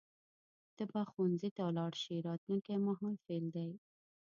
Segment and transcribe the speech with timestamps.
[0.75, 3.69] ته به ښوونځي ته لاړ شې راتلونکي مهال فعل دی.